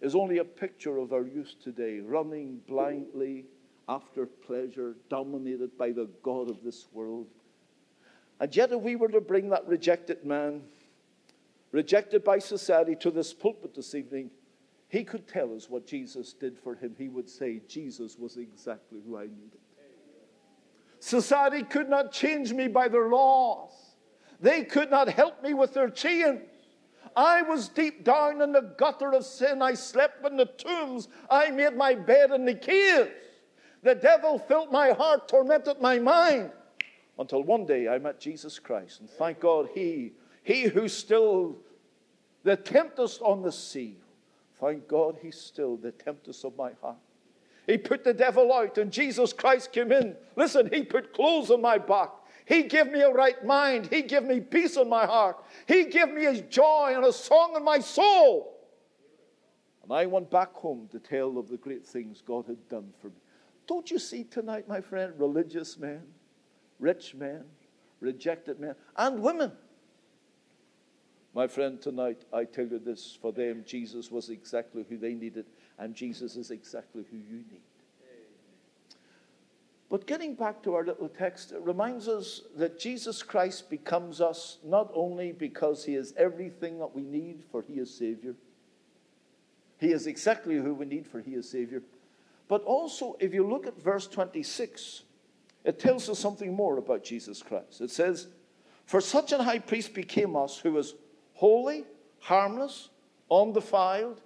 [0.00, 3.46] is only a picture of our youth today, running blindly
[3.88, 7.26] after pleasure, dominated by the God of this world.
[8.38, 10.62] And yet, if we were to bring that rejected man,
[11.72, 14.30] rejected by society, to this pulpit this evening,
[14.96, 16.94] he could tell us what Jesus did for him.
[16.96, 19.60] He would say, Jesus was exactly who I needed.
[21.00, 23.72] Society could not change me by their laws,
[24.40, 26.40] they could not help me with their chains.
[27.14, 29.62] I was deep down in the gutter of sin.
[29.62, 31.08] I slept in the tombs.
[31.30, 33.10] I made my bed in the caves.
[33.82, 36.50] The devil filled my heart, tormented my mind,
[37.18, 39.00] until one day I met Jesus Christ.
[39.00, 41.56] And thank God, He, He who still
[42.44, 43.96] the tempest on the sea,
[44.60, 46.96] thank God, He's still the tempest of my heart.
[47.66, 50.16] He put the devil out, and Jesus Christ came in.
[50.36, 52.10] Listen, He put clothes on my back.
[52.46, 53.88] He gave me a right mind.
[53.90, 55.42] He gave me peace in my heart.
[55.66, 58.56] He gave me a joy and a song in my soul.
[59.82, 63.08] And I went back home to tell of the great things God had done for
[63.08, 63.14] me.
[63.66, 66.02] Don't you see tonight, my friend, religious men,
[66.78, 67.44] rich men,
[68.00, 69.50] rejected men, and women?
[71.36, 75.44] My friend, tonight, I tell you this for them, Jesus was exactly who they needed,
[75.78, 77.60] and Jesus is exactly who you need.
[79.90, 84.56] But getting back to our little text, it reminds us that Jesus Christ becomes us
[84.64, 88.34] not only because he is everything that we need, for he is Savior.
[89.76, 91.82] He is exactly who we need, for he is Savior.
[92.48, 95.02] But also, if you look at verse 26,
[95.64, 97.82] it tells us something more about Jesus Christ.
[97.82, 98.28] It says,
[98.86, 100.94] For such an high priest became us who was
[101.36, 101.84] holy,
[102.18, 102.88] harmless,
[103.30, 104.20] undefiled,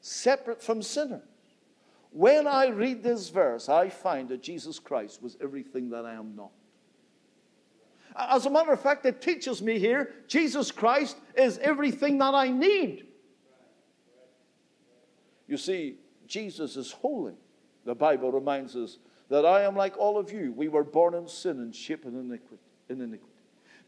[0.00, 1.22] separate from sinners.
[2.12, 6.36] When I read this verse, I find that Jesus Christ was everything that I am
[6.36, 6.50] not.
[8.14, 12.48] As a matter of fact, it teaches me here Jesus Christ is everything that I
[12.48, 13.06] need.
[15.48, 15.96] You see,
[16.26, 17.34] Jesus is holy.
[17.84, 18.98] The Bible reminds us
[19.30, 20.52] that I am like all of you.
[20.52, 22.62] We were born in sin and shaped in iniquity.
[22.88, 23.32] In iniquity.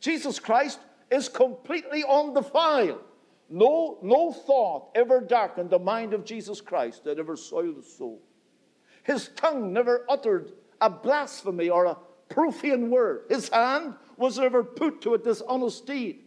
[0.01, 0.81] Jesus Christ
[1.11, 3.01] is completely undefiled.
[3.49, 8.23] No, no thought ever darkened the mind of Jesus Christ that ever soiled his soul.
[9.03, 11.99] His tongue never uttered a blasphemy or a
[12.29, 13.27] profane word.
[13.29, 16.21] His hand was never put to a dishonest deed.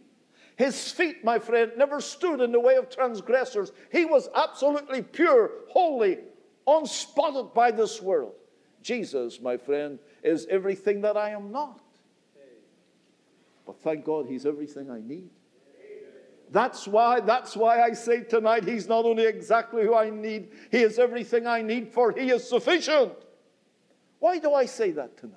[0.56, 3.72] His feet, my friend, never stood in the way of transgressors.
[3.92, 6.18] He was absolutely pure, holy,
[6.66, 8.34] unspotted by this world.
[8.82, 11.80] Jesus, my friend, is everything that I am not.
[13.68, 15.28] But thank God he's everything I need.
[16.50, 20.78] That's why, that's why I say tonight he's not only exactly who I need, he
[20.78, 23.12] is everything I need, for he is sufficient.
[24.20, 25.36] Why do I say that tonight?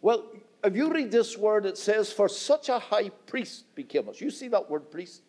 [0.00, 0.26] Well,
[0.62, 4.20] if you read this word, it says, For such a high priest became us.
[4.20, 5.22] You see that word priest?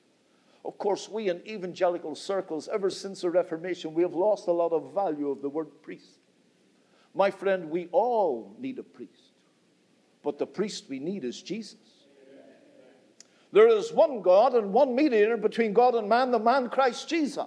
[0.63, 4.71] Of course, we in evangelical circles, ever since the Reformation, we have lost a lot
[4.71, 6.19] of value of the word priest.
[7.15, 9.28] My friend, we all need a priest,
[10.24, 11.78] but the priest we need is Jesus.
[13.51, 17.45] There is one God and one mediator between God and man, the man Christ Jesus.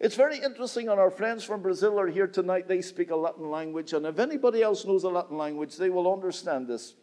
[0.00, 2.68] It's very interesting, and our friends from Brazil are here tonight.
[2.68, 6.12] They speak a Latin language, and if anybody else knows a Latin language, they will
[6.12, 6.94] understand this.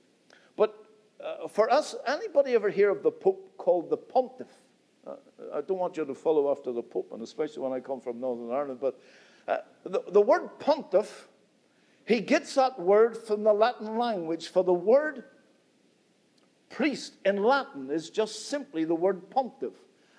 [0.56, 0.76] But
[1.24, 4.50] uh, for us, anybody ever hear of the Pope called the Pontiff?
[5.08, 5.16] Uh,
[5.52, 8.20] I don't want you to follow after the Pope, and especially when I come from
[8.20, 9.00] Northern Ireland, but
[9.48, 11.28] uh, the, the word Pontiff,
[12.06, 15.24] he gets that word from the Latin language, for the word
[16.70, 19.74] priest in Latin is just simply the word pontiff.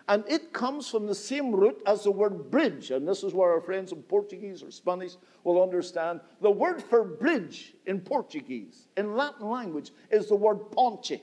[0.09, 2.91] And it comes from the same root as the word bridge.
[2.91, 5.13] And this is where our friends in Portuguese or Spanish
[5.45, 6.21] will understand.
[6.41, 11.23] The word for bridge in Portuguese, in Latin language, is the word ponte.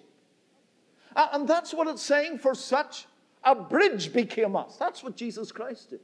[1.16, 3.06] And that's what it's saying for such
[3.44, 4.78] a bridge became us.
[4.78, 6.00] That's what Jesus Christ is.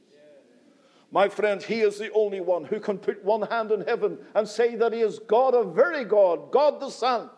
[1.12, 4.46] My friend, He is the only one who can put one hand in heaven and
[4.46, 7.30] say that He is God, a very God, God the Son.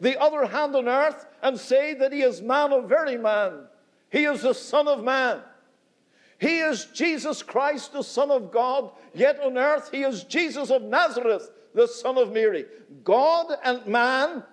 [0.00, 3.66] The other hand on earth and say that He is man, a very man.
[4.10, 5.40] He is the Son of Man.
[6.38, 8.90] He is Jesus Christ, the Son of God.
[9.14, 12.66] Yet on earth, He is Jesus of Nazareth, the Son of Mary.
[13.04, 14.44] God and man.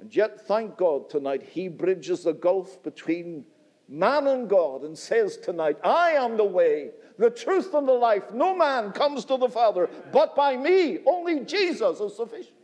[0.00, 3.44] And yet, thank God, tonight, He bridges the gulf between
[3.88, 8.32] man and God and says tonight, I am the way, the truth, and the life.
[8.32, 10.98] No man comes to the Father but by me.
[11.06, 12.54] Only Jesus is sufficient.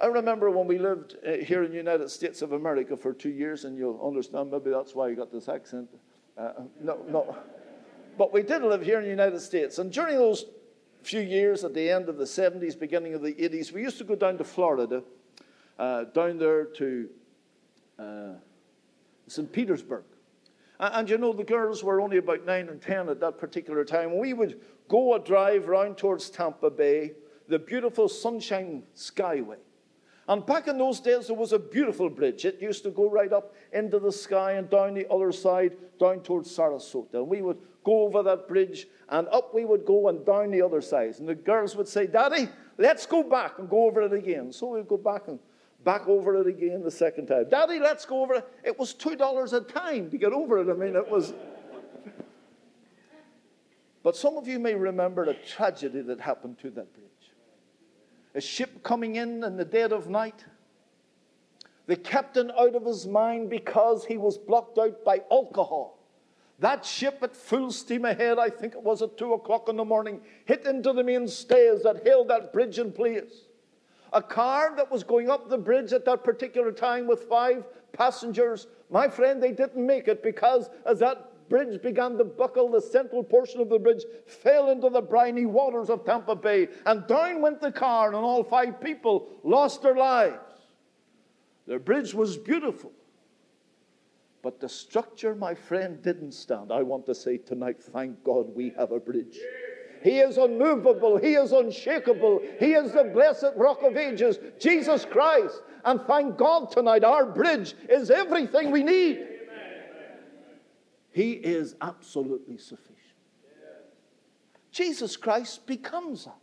[0.00, 3.28] I remember when we lived uh, here in the United States of America for two
[3.28, 5.90] years, and you'll understand maybe that's why you got this accent.
[6.38, 7.36] Uh, no, no.
[8.16, 10.46] But we did live here in the United States, and during those
[11.02, 14.04] few years at the end of the 70s, beginning of the 80s, we used to
[14.04, 15.02] go down to Florida,
[15.78, 17.08] uh, down there to
[17.98, 18.32] uh,
[19.30, 19.50] St.
[19.52, 20.04] Petersburg.
[20.78, 24.18] And, you know, the girls were only about 9 and 10 at that particular time.
[24.18, 27.12] We would go a drive round towards Tampa Bay,
[27.48, 29.58] the beautiful Sunshine Skyway.
[30.26, 32.44] And back in those days, there was a beautiful bridge.
[32.44, 36.20] It used to go right up into the sky and down the other side, down
[36.20, 37.14] towards Sarasota.
[37.14, 40.62] And we would go over that bridge, and up we would go and down the
[40.62, 41.16] other side.
[41.18, 44.52] And the girls would say, Daddy, let's go back and go over it again.
[44.52, 45.38] So we'd go back and
[45.84, 47.48] back over it again the second time.
[47.48, 48.48] Daddy, let's go over it.
[48.64, 50.70] It was $2 a time to get over it.
[50.70, 51.32] I mean, it was.
[54.02, 57.06] But some of you may remember the tragedy that happened to that bridge
[58.34, 60.44] a ship coming in in the dead of night.
[61.86, 65.98] The captain out of his mind because he was blocked out by alcohol.
[66.60, 69.84] That ship at full steam ahead, I think it was at two o'clock in the
[69.84, 73.46] morning, hit into the main stays that held that bridge in place.
[74.12, 78.66] A car that was going up the bridge at that particular time with five passengers,
[78.90, 82.70] my friend, they didn't make it because as that bridge began to buckle.
[82.70, 87.06] The central portion of the bridge fell into the briny waters of Tampa Bay, and
[87.06, 90.38] down went the car, and all five people lost their lives.
[91.66, 92.92] The bridge was beautiful,
[94.42, 96.72] but the structure, my friend, didn't stand.
[96.72, 99.38] I want to say tonight, thank God we have a bridge.
[100.02, 101.18] He is unmovable.
[101.18, 102.40] He is unshakable.
[102.58, 105.62] He is the blessed rock of ages, Jesus Christ.
[105.84, 109.26] And thank God tonight, our bridge is everything we need.
[111.10, 112.96] He is absolutely sufficient.
[114.70, 116.34] Jesus Christ becomes us.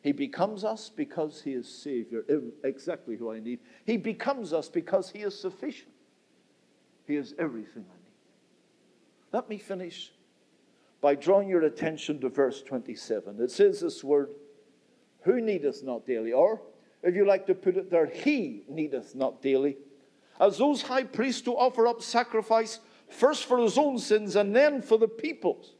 [0.00, 2.24] He becomes us because He is Savior,
[2.62, 3.58] exactly who I need.
[3.84, 5.90] He becomes us because He is sufficient.
[7.06, 8.14] He is everything I need.
[9.32, 10.12] Let me finish
[11.00, 13.40] by drawing your attention to verse 27.
[13.40, 14.30] It says this word,
[15.22, 16.32] Who needeth not daily?
[16.32, 16.60] Or,
[17.02, 19.76] if you like to put it there, He needeth not daily.
[20.40, 24.82] As those high priests to offer up sacrifice first for his own sins and then
[24.82, 25.74] for the people's.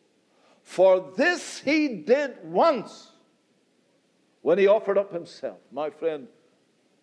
[0.62, 3.12] For this he did once
[4.42, 5.58] when he offered up himself.
[5.72, 6.28] My friend,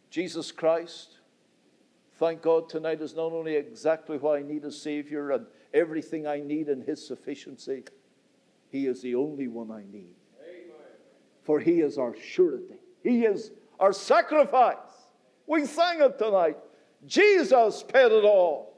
[0.09, 1.18] Jesus Christ,
[2.20, 6.39] thank God tonight is not only exactly why I need a Savior and everything I
[6.39, 7.84] need in his sufficiency,
[8.76, 10.15] he is the only one I need.
[11.43, 14.76] For he is our surety, he is our sacrifice.
[15.47, 16.57] We sang it tonight.
[17.05, 18.78] Jesus paid it all.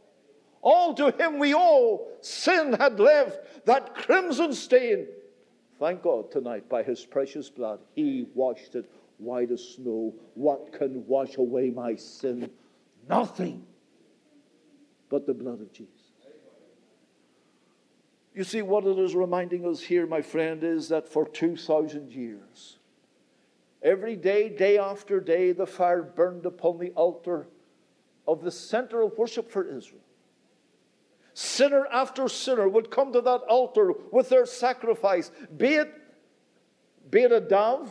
[0.62, 2.08] All to him we owe.
[2.22, 5.08] Sin had left that crimson stain.
[5.80, 10.14] Thank God tonight, by his precious blood, he washed it white as snow.
[10.34, 12.52] What can wash away my sin?
[13.10, 13.66] Nothing
[15.10, 15.97] but the blood of Jesus.
[18.38, 22.78] You see, what it is reminding us here, my friend, is that for 2,000 years,
[23.82, 27.48] every day, day after day, the fire burned upon the altar
[28.28, 30.04] of the center of worship for Israel.
[31.34, 35.92] Sinner after sinner would come to that altar with their sacrifice, be it,
[37.10, 37.90] be it a dove,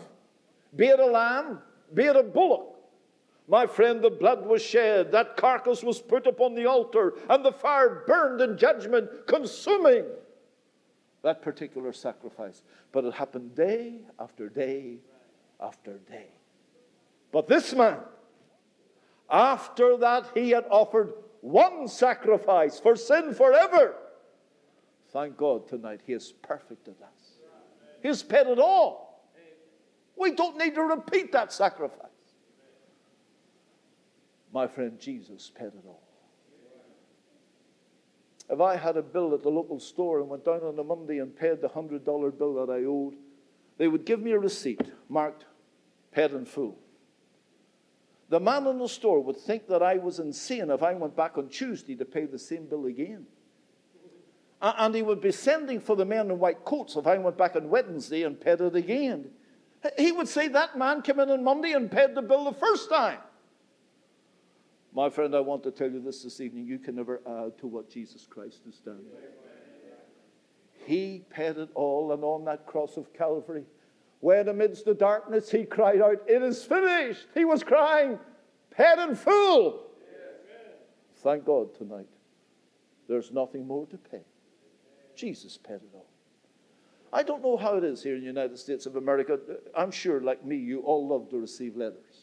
[0.77, 1.59] be it a lamb,
[1.93, 2.73] be it a bullock.
[3.49, 7.51] My friend, the blood was shed, that carcass was put upon the altar, and the
[7.51, 10.05] fire burned in judgment, consuming
[11.27, 12.63] that particular sacrifice.
[12.93, 14.99] But it happened day after day
[15.61, 16.29] after day.
[17.33, 17.99] But this man,
[19.29, 23.97] after that he had offered one sacrifice for sin forever,
[25.13, 27.33] thank God tonight he has perfected us.
[28.03, 29.29] He has paid it all.
[30.17, 32.07] We don't need to repeat that sacrifice.
[34.53, 36.06] My friend, Jesus paid it all.
[38.49, 41.19] If I had a bill at the local store and went down on a Monday
[41.19, 43.17] and paid the $100 bill that I owed,
[43.79, 45.45] they would give me a receipt marked
[46.13, 46.79] paid in full.
[48.29, 51.39] The man in the store would think that I was insane if I went back
[51.39, 53.27] on Tuesday to pay the same bill again.
[54.61, 57.55] And he would be sending for the men in white coats if I went back
[57.57, 59.31] on Wednesday and paid it again.
[59.99, 62.89] He would say that man came in on Monday and paid the bill the first
[62.89, 63.19] time.
[64.97, 66.67] My friend, I want to tell you this this evening.
[66.67, 69.03] You can never add to what Jesus Christ has done.
[70.87, 73.65] He paid it all, and on that cross of Calvary,
[74.21, 77.27] when amidst the darkness he cried out, It is finished.
[77.35, 78.19] He was crying,
[78.71, 79.83] paid in full.
[81.17, 82.09] Thank God tonight.
[83.07, 84.23] There's nothing more to pay.
[85.15, 86.09] Jesus paid it all.
[87.13, 89.39] I don't know how it is here in the United States of America.
[89.77, 92.16] I'm sure, like me, you all love to receive letters.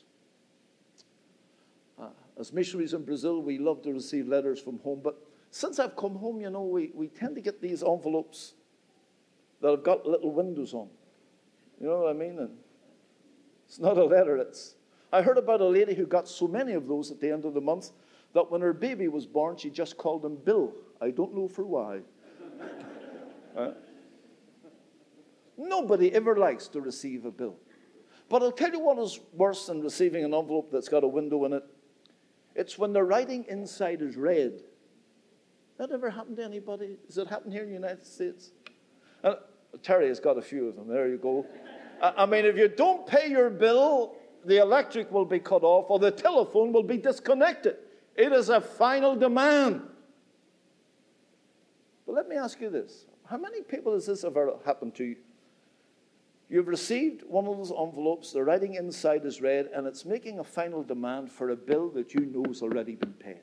[2.39, 5.01] As missionaries in Brazil, we love to receive letters from home.
[5.03, 5.17] But
[5.51, 8.53] since I've come home, you know, we, we tend to get these envelopes
[9.61, 10.89] that have got little windows on.
[11.79, 12.39] You know what I mean?
[12.39, 12.57] And
[13.67, 14.38] it's not a letter.
[14.38, 14.75] It's.
[15.11, 17.53] I heard about a lady who got so many of those at the end of
[17.53, 17.91] the month
[18.34, 20.73] that when her baby was born, she just called him Bill.
[20.99, 22.01] I don't know for why.
[25.57, 27.55] nobody ever likes to receive a bill.
[28.29, 31.45] But I'll tell you what is worse than receiving an envelope that's got a window
[31.45, 31.63] in it
[32.56, 34.62] it's when the writing inside is red.
[35.78, 36.97] That ever happened to anybody?
[37.08, 38.51] Does it happen here in the United States?
[39.24, 39.36] Uh,
[39.82, 40.88] Terry has got a few of them.
[40.88, 41.45] There you go.
[42.01, 45.99] I mean, if you don't pay your bill, the electric will be cut off or
[45.99, 47.78] the telephone will be disconnected.
[48.16, 49.82] It is a final demand.
[52.06, 55.16] But let me ask you this how many people has this ever happened to?
[56.54, 60.43] You've received one of those envelopes, the writing inside is red, and it's making a
[60.43, 63.41] final demand for a bill that you know has already been paid.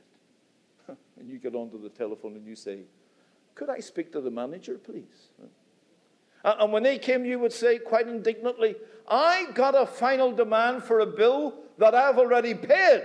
[0.87, 2.83] and you get onto the telephone and you say,
[3.57, 5.31] Could I speak to the manager, please?
[6.45, 8.77] And when they came, you would say quite indignantly,
[9.09, 13.03] I got a final demand for a bill that I've already paid.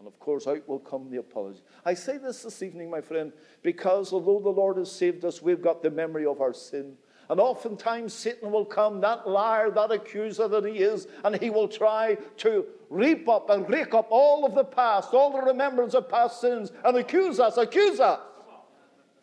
[0.00, 1.60] And of course, out will come the apology.
[1.84, 3.32] I say this this evening, my friend,
[3.62, 6.96] because although the Lord has saved us, we've got the memory of our sin.
[7.30, 11.68] And oftentimes Satan will come, that liar, that accuser that he is, and he will
[11.68, 16.08] try to reap up and rake up all of the past, all the remembrance of
[16.08, 18.18] past sins, and accuse us, accuse us.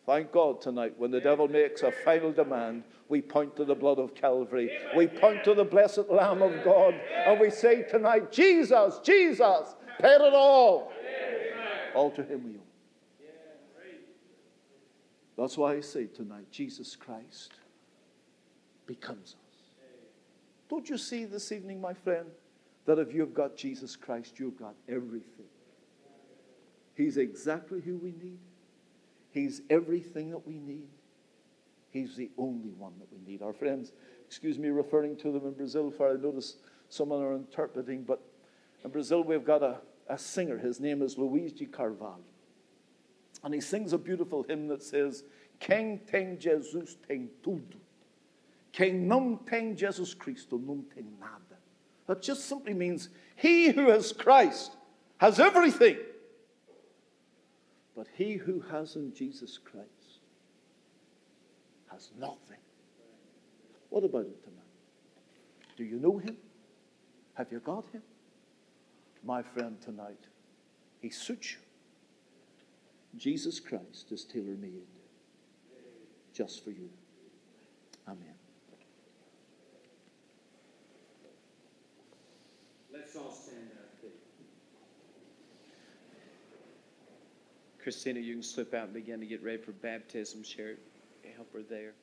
[0.06, 3.98] Thank God tonight, when the devil makes a final demand, we point to the blood
[3.98, 4.70] of Calvary.
[4.96, 6.94] We point to the blessed Lamb of God.
[7.26, 10.92] And we say tonight, Jesus, Jesus, paid it all.
[11.94, 12.62] All to him we owe.
[15.36, 17.52] That's why I say tonight, Jesus Christ
[18.88, 19.58] becomes us.
[20.68, 22.26] Don't you see this evening, my friend,
[22.86, 25.46] that if you've got Jesus Christ, you've got everything?
[26.96, 28.40] He's exactly who we need.
[29.30, 30.88] He's everything that we need.
[31.90, 33.40] He's the only one that we need.
[33.40, 33.92] Our friends,
[34.26, 36.56] excuse me referring to them in Brazil, for I notice
[36.88, 38.20] someone are interpreting, but
[38.84, 39.78] in Brazil we've got a,
[40.08, 40.58] a singer.
[40.58, 42.24] His name is Luiz de Carvalho.
[43.44, 45.22] And he sings a beautiful hymn that says,
[45.60, 47.78] Quem tem Jesus tem tudo.
[48.78, 51.58] Quem não tem Jesus Cristo não tem nada.
[52.06, 54.70] That just simply means he who has Christ
[55.18, 55.98] has everything.
[57.96, 60.20] But he who hasn't Jesus Christ
[61.90, 62.60] has nothing.
[63.90, 64.62] What about it tonight?
[65.76, 66.36] Do you know him?
[67.34, 68.02] Have you got him?
[69.24, 70.28] My friend, tonight,
[71.00, 71.58] he suits you.
[73.16, 74.86] Jesus Christ is tailor made
[76.32, 76.90] just for you.
[78.06, 78.37] Amen.
[87.88, 90.44] Christina, you can slip out and begin to get ready for baptism.
[90.44, 90.74] Share,
[91.34, 91.94] help her there.